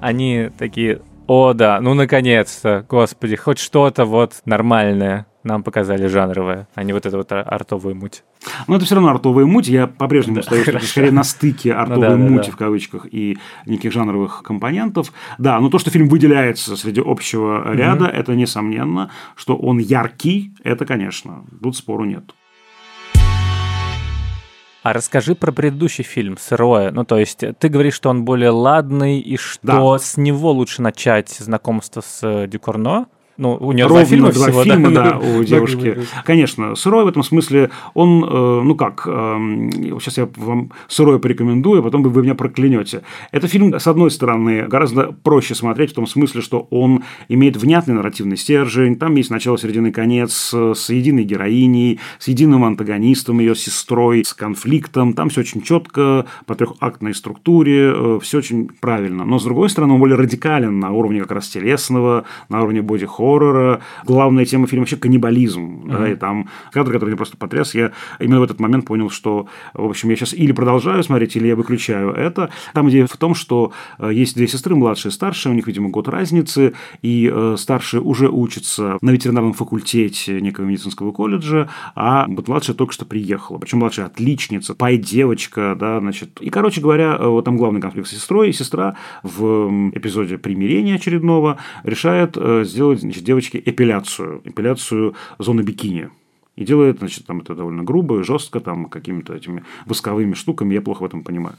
[0.02, 6.84] Они такие, о да, ну наконец-то, господи, хоть что-то вот нормальное нам показали жанровое, а
[6.84, 8.24] не вот это вот артовую муть.
[8.68, 9.68] Но это все равно артовая муть.
[9.68, 12.48] Я по-прежнему да, стою, что это скорее на стыке ну артовой ну, да, мути да,
[12.48, 12.52] да.
[12.52, 15.12] в кавычках и неких жанровых компонентов.
[15.38, 18.14] Да, но то, что фильм выделяется среди общего ряда, угу.
[18.14, 22.34] это несомненно, что он яркий, это, конечно, тут спору нет.
[24.84, 26.92] А расскажи про предыдущий фильм «Сырое».
[26.92, 30.00] Ну, то есть, ты говоришь, что он более ладный, и что да.
[30.00, 33.06] с него лучше начать знакомство с Дюкорно.
[33.42, 35.98] Ну, у нее Ровно два фильма два всего, фильма, да, да у девушки.
[36.26, 41.84] Конечно, «Сырой» в этом смысле, он, э, ну как, сейчас я вам «Сырой» порекомендую, а
[41.84, 43.02] потом вы меня проклянете.
[43.32, 47.96] Это фильм, с одной стороны, гораздо проще смотреть в том смысле, что он имеет внятный
[47.96, 53.56] нарративный стержень, там есть начало, середина и конец с единой героиней, с единым антагонистом, ее
[53.56, 59.26] сестрой, с конфликтом, там все очень четко, по трехактной структуре, э, все очень правильно.
[59.26, 63.31] Но, с другой стороны, он более радикален на уровне как раз телесного, на уровне боди-хоррора,
[63.32, 63.82] хоррора.
[64.06, 65.62] Главная тема фильма вообще каннибализм.
[65.62, 65.98] Mm-hmm.
[65.98, 67.74] Да, и там кадр, который меня просто потряс.
[67.76, 71.48] Я именно в этот момент понял, что, в общем, я сейчас или продолжаю смотреть, или
[71.48, 72.50] я выключаю это.
[72.74, 75.90] Там идея в том, что э, есть две сестры, младшая и старшая, у них, видимо,
[75.90, 82.48] год разницы, и э, старшая уже учится на ветеринарном факультете некого медицинского колледжа, а вот
[82.48, 83.58] младшая только что приехала.
[83.58, 86.42] Причем младшая отличница, пай-девочка, да, значит.
[86.42, 90.96] И, короче говоря, э, вот там главный конфликт с сестрой, и сестра в эпизоде примирения
[90.96, 96.10] очередного решает сделать значит, девочке эпиляцию, эпиляцию зоны бикини.
[96.56, 100.82] И делает, значит, там это довольно грубо и жестко, там какими-то этими восковыми штуками, я
[100.82, 101.56] плохо в этом понимаю.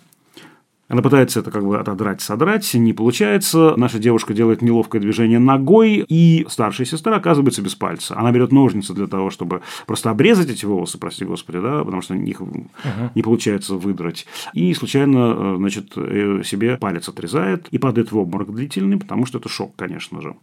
[0.92, 3.72] Она пытается это как бы отодрать, содрать, не получается.
[3.78, 8.14] Наша девушка делает неловкое движение ногой, и старшая сестра оказывается без пальца.
[8.14, 12.14] Она берет ножницы для того, чтобы просто обрезать эти волосы, прости господи, да, потому что
[12.14, 14.26] их uh не получается выдрать.
[14.52, 19.38] И случайно, э, значит, э, себе палец отрезает и падает в обморок длительный, потому что
[19.38, 20.36] это шок, конечно же.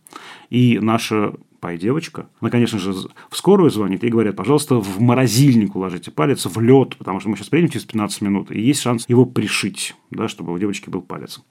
[0.50, 2.30] И наша пай девочка.
[2.40, 6.96] Она, конечно же, в скорую звонит и говорят, пожалуйста, в морозильник уложите палец, в лед,
[6.98, 10.54] потому что мы сейчас приедем через 15 минут, и есть шанс его пришить, да, чтобы
[10.54, 11.42] у девочки был палец.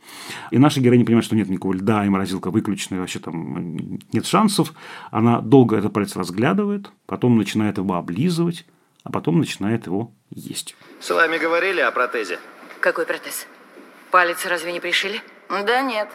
[0.51, 4.27] И наша героиня понимает, что нет никакого льда, и морозилка выключена, и вообще там нет
[4.27, 4.73] шансов.
[5.11, 8.67] Она долго этот палец разглядывает, потом начинает его облизывать,
[9.05, 10.77] а потом начинает его есть.
[11.01, 12.39] С вами говорили о протезе?
[12.81, 13.47] Какой протез?
[14.11, 15.21] Палец разве не пришили?
[15.49, 16.09] Да нет.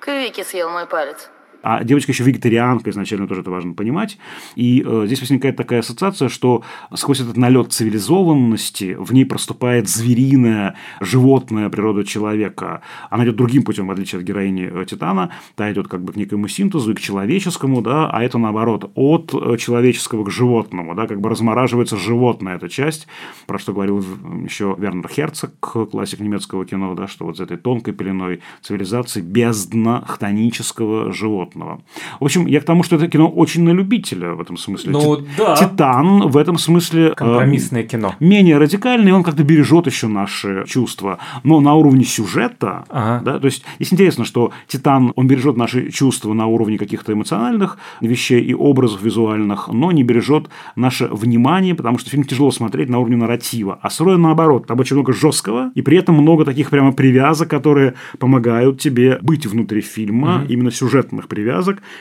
[0.00, 1.30] Квики съел мой палец.
[1.62, 4.18] А девочка еще вегетарианка изначально тоже это важно понимать.
[4.54, 6.62] И э, здесь возникает такая ассоциация, что
[6.94, 12.82] сквозь этот налет цивилизованности в ней проступает звериная, животная природа человека.
[13.10, 15.30] Она идет другим путем, в отличие от героини э, Титана.
[15.54, 19.34] Та идет как бы к некому синтезу и к человеческому, да, а это наоборот, от
[19.34, 23.06] э, человеческого к животному, да, как бы размораживается животная эта часть,
[23.46, 24.04] про что говорил
[24.44, 25.52] еще Вернер Херцог,
[25.90, 31.80] классик немецкого кино, да, что вот за этой тонкой пеленой цивилизации бездна хтонического животного животного.
[32.20, 34.92] В общем, я к тому, что это кино очень на любителя в этом смысле.
[34.92, 35.56] Ну, Ти- да.
[35.56, 37.08] Титан в этом смысле...
[37.08, 38.14] э, Компромиссное кино.
[38.20, 41.18] Менее радикальный, он как-то бережет еще наши чувства.
[41.44, 43.22] Но на уровне сюжета, Ага.
[43.24, 47.78] да, то есть здесь интересно, что Титан, он бережет наши чувства на уровне каких-то эмоциональных
[48.00, 52.98] вещей и образов визуальных, но не бережет наше внимание, потому что фильм тяжело смотреть на
[52.98, 53.78] уровне нарратива.
[53.82, 57.94] А Сроя наоборот, там очень много жесткого, и при этом много таких прямо привязок, которые
[58.18, 61.39] помогают тебе быть внутри фильма, именно сюжетных привязок,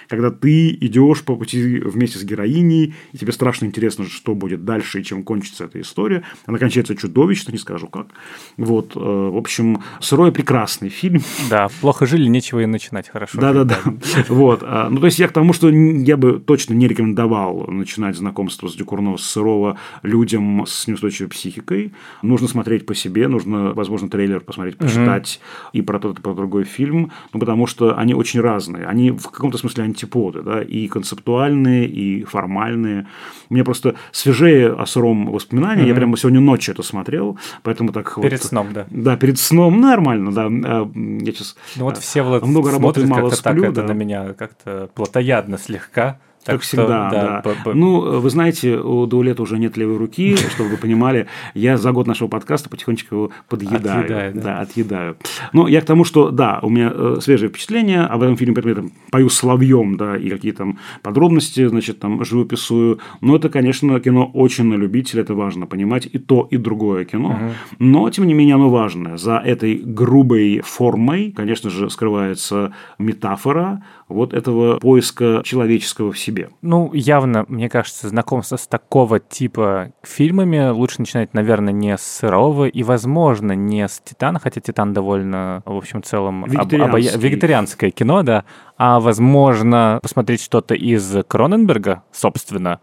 [0.08, 5.00] когда ты идешь по пути вместе с героиней, и тебе страшно интересно, что будет дальше
[5.00, 6.24] и чем кончится эта история.
[6.46, 8.08] Она кончается чудовищно, не скажу как.
[8.58, 11.22] Вот, э, в общем, Сырой прекрасный фильм.
[11.50, 13.40] Да, плохо жили, нечего и начинать хорошо.
[13.40, 13.80] Да, да, да.
[14.30, 14.64] Вот.
[14.64, 18.68] а, Ну, то есть я к тому, что я бы точно не рекомендовал начинать знакомство
[18.68, 21.94] с Дюкурно, с Сырого людям с неустойчивой психикой.
[22.22, 25.40] Нужно смотреть по себе, нужно, возможно, трейлер посмотреть, почитать
[25.74, 28.86] и про тот, и про другой фильм, ну, потому что они очень разные.
[28.86, 33.08] Они в каком-то смысле антиподы, да, и концептуальные, и формальные.
[33.50, 35.88] Меня просто свежее о Сыром воспоминания.
[35.88, 38.86] Я прямо сегодня ночью это смотрел, поэтому так вот- Перед сном, да.
[38.90, 40.46] Да, перед сном нормально, да.
[40.48, 43.88] А, Я сейчас Ну вот все вот много смотрят мало как-то так сплю, это да.
[43.88, 46.20] на меня как-то плотоядно слегка.
[46.46, 47.42] Так Как что, всегда, да.
[47.66, 51.28] б- Ну, вы знаете, у Даулета уже нет левой руки, чтобы вы понимали.
[51.54, 54.06] Я за год нашего подкаста потихонечку его подъедаю.
[54.06, 54.42] Отъедаю, да.
[54.42, 54.60] да.
[54.62, 55.18] отъедаю.
[55.52, 58.76] Ну, я к тому, что, да, у меня э, свежие впечатления об этом фильме, я
[58.76, 63.00] там пою соловьем, да, и какие там подробности, значит, там живописую.
[63.22, 66.08] Но это, конечно, кино очень на любителя, это важно понимать.
[66.12, 67.38] И то, и другое кино.
[67.80, 69.18] Но, тем не менее, оно важное.
[69.18, 76.50] За этой грубой формой, конечно же, скрывается метафора вот этого поиска человеческого в себе.
[76.62, 82.66] Ну, явно, мне кажется, знакомство с такого типа фильмами лучше начинать, наверное, не с «Сырого»
[82.66, 86.44] и, возможно, не с «Титана», хотя «Титан» довольно, в общем, целом...
[86.44, 88.46] об- обая- Вегетарианское кино, да.
[88.78, 92.80] А, возможно, посмотреть что-то из Кроненберга, собственно.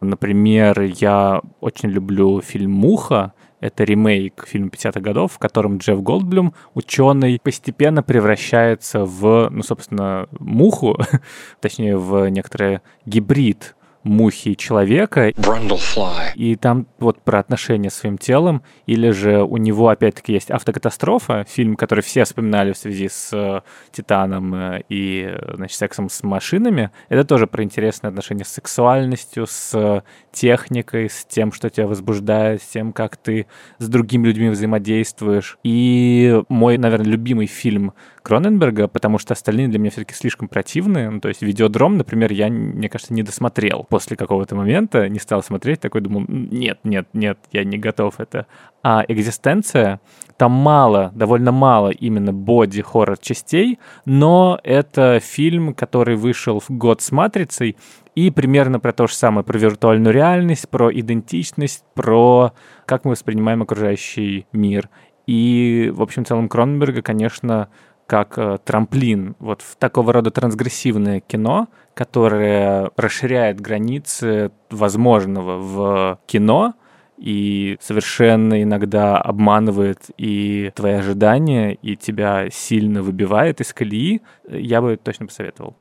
[0.00, 6.54] Например, я очень люблю фильм «Муха», это ремейк фильма 50-х годов, в котором Джефф Голдблюм,
[6.74, 10.98] ученый, постепенно превращается в, ну, собственно, муху,
[11.60, 15.32] точнее, в некоторый гибрид мухи и человека.
[16.34, 21.44] И там вот про отношения с своим телом, или же у него опять-таки есть автокатастрофа,
[21.48, 23.60] фильм, который все вспоминали в связи с э,
[23.92, 26.90] Титаном э, и, э, значит, сексом с машинами.
[27.08, 32.66] Это тоже про интересные отношения с сексуальностью, с техникой, с тем, что тебя возбуждает, с
[32.66, 33.46] тем, как ты
[33.78, 35.58] с другими людьми взаимодействуешь.
[35.62, 37.92] И мой, наверное, любимый фильм
[38.22, 41.10] Кроненберга, потому что остальные для меня все-таки слишком противные.
[41.10, 45.42] Ну, то есть «Видеодром», например, я, мне кажется, не досмотрел после какого-то момента, не стал
[45.42, 48.46] смотреть, такой думал, нет, нет, нет, я не готов это.
[48.82, 50.00] А «Экзистенция»,
[50.38, 57.12] там мало, довольно мало именно боди-хоррор частей, но это фильм, который вышел в год с
[57.12, 57.76] «Матрицей»,
[58.14, 62.52] и примерно про то же самое, про виртуальную реальность, про идентичность, про
[62.86, 64.88] как мы воспринимаем окружающий мир.
[65.26, 67.68] И, в общем, в целом Кроненберга, конечно,
[68.10, 76.74] как э, трамплин вот в такого рода трансгрессивное кино, которое расширяет границы возможного в кино
[77.18, 84.96] и совершенно иногда обманывает и твои ожидания, и тебя сильно выбивает из колеи, я бы
[85.00, 85.76] точно посоветовал.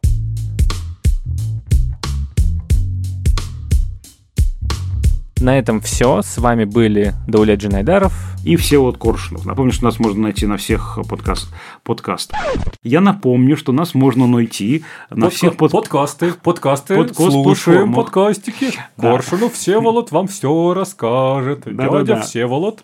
[5.41, 6.21] На этом все.
[6.21, 8.13] С вами были Даулет Джинайдаров.
[8.43, 9.45] И все вот Коршунов.
[9.45, 11.49] Напомню, что нас можно найти на всех подкаст,
[11.83, 12.37] подкастах.
[12.83, 15.71] Я напомню, что нас можно найти на Подка- всех под...
[15.71, 18.73] подкасты, подкасты, Подкаст- слушаем подкастики.
[18.97, 19.11] Да.
[19.13, 21.61] Коршунов Всеволод вам все расскажет.
[21.65, 22.03] Да-да-да.
[22.03, 22.83] Дядя Всеволод.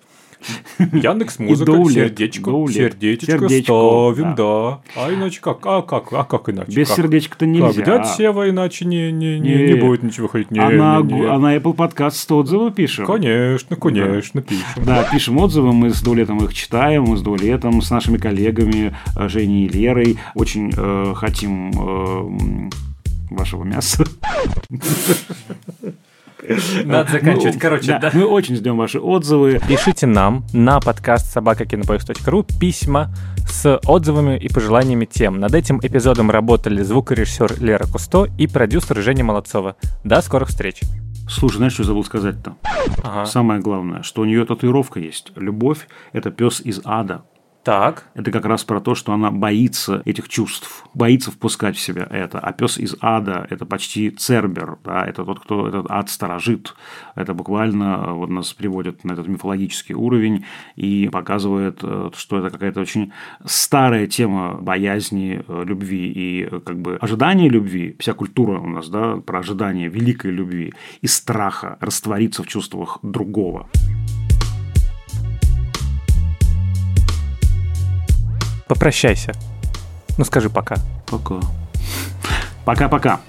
[0.80, 4.36] Яндекс Музыка, сердечко, сердечко, Сердечко, ставим, да.
[4.36, 4.82] да.
[4.96, 5.66] А иначе как?
[5.66, 6.14] А как?
[6.14, 6.72] А как иначе?
[6.72, 6.98] Без Как?
[6.98, 7.54] сердечка-то Как?
[7.54, 7.84] нельзя.
[7.84, 9.76] Дядя Сева иначе не, не, не, не Не.
[9.76, 10.52] будет ничего выходить.
[10.52, 11.26] Не, а, на, не, не.
[11.26, 13.06] а на Apple Podcast отзывы пишем.
[13.06, 14.84] Конечно, конечно, пишем.
[14.86, 19.30] Да, пишем отзывы, мы с Дуалетом их читаем, мы с Дуалетом, с нашими коллегами э,
[19.30, 20.18] Женей и Лерой.
[20.34, 22.70] Очень э, хотим э,
[23.32, 24.06] вашего мяса.
[26.86, 27.56] Надо заканчивать.
[27.56, 28.12] Мы- Короче, да.
[28.14, 29.60] Мы очень ждем ваши отзывы.
[29.68, 33.12] Пишите нам на подкаст собакакинопоиск.ру письма
[33.48, 35.40] с отзывами и пожеланиями тем.
[35.40, 39.76] Над этим эпизодом работали звукорежиссер Лера Кусто и продюсер Женя Молодцова.
[40.04, 40.82] До скорых встреч.
[41.28, 42.56] Слушай, знаешь, что я забыл сказать-то?
[43.04, 43.26] Ага.
[43.26, 45.32] Самое главное, что у нее татуировка есть.
[45.36, 47.24] Любовь– это пес из ада.
[47.66, 48.10] Так.
[48.14, 52.38] Это как раз про то, что она боится этих чувств, боится впускать в себя это.
[52.38, 56.76] А пес из ада– это почти цербер, да, это тот, кто этот ад сторожит.
[57.16, 60.46] Это буквально э, вот нас приводит на этот мифологический уровень
[60.76, 63.12] и показывает, э, что это какая-то очень
[63.46, 67.96] старая тема боязни э, любви и как бы ожидания любви.
[68.00, 73.68] Вся культура у нас, да, про ожидание великой любви и страха раствориться в чувствах другого.
[78.68, 79.34] Попрощайся.
[80.18, 80.78] Ну скажи пока.
[81.06, 81.40] Пока.
[82.66, 83.20] Пока-пока.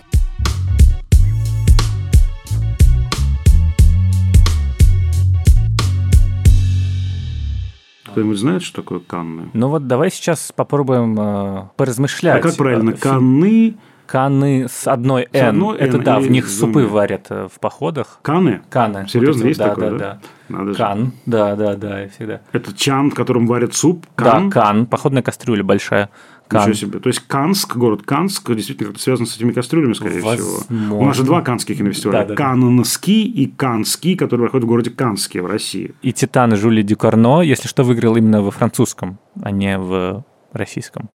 [8.05, 9.51] Кто-нибудь знает, что такое канны?
[9.53, 12.39] Ну вот давай сейчас попробуем э, поразмышлять.
[12.39, 12.91] А как правильно?
[12.91, 13.77] Э, Канны,
[14.07, 15.49] Каны с одной «н».
[15.49, 18.21] одной Это «н» да, в них с супы варят э, в походах.
[18.23, 18.63] каны?
[18.71, 19.07] Каны.
[19.09, 19.99] Серьезно, Вот есть вот, такое, да?
[19.99, 20.21] да?
[20.49, 20.77] Да, Надо же.
[20.79, 21.13] Кан.
[21.27, 22.41] Да, да, да, я всегда.
[22.53, 24.07] Это чан, в котором варят суп?
[24.15, 24.49] Кан?
[24.51, 24.87] Да, кан.
[24.87, 26.11] Походная кастрюля большая.
[26.49, 26.61] Кан.
[26.63, 26.99] Ничего себе.
[27.01, 30.31] То есть Канск, город Канск, действительно как-то связан с этими кастрюлями, скорее всего.
[30.31, 30.95] Возможно.
[30.95, 32.19] У нас же два канских кинофестиваля.
[32.21, 32.37] Да-да-да.
[32.37, 35.95] Каннский и Канский, который проходит в городе Канске в России.
[36.03, 41.05] И Титан Жюли Дюкурно, если что, выиграл именно во французском, а не в российском.